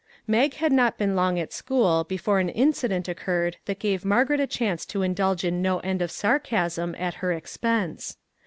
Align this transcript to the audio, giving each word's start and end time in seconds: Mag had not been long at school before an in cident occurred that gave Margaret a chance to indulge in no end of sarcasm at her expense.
Mag 0.25 0.55
had 0.55 0.71
not 0.71 0.97
been 0.97 1.15
long 1.15 1.37
at 1.37 1.53
school 1.53 2.03
before 2.03 2.39
an 2.39 2.49
in 2.49 2.73
cident 2.73 3.07
occurred 3.07 3.57
that 3.65 3.77
gave 3.77 4.03
Margaret 4.03 4.39
a 4.39 4.47
chance 4.47 4.83
to 4.87 5.03
indulge 5.03 5.45
in 5.45 5.61
no 5.61 5.77
end 5.81 6.01
of 6.01 6.09
sarcasm 6.09 6.95
at 6.97 7.13
her 7.21 7.31
expense. 7.31 8.17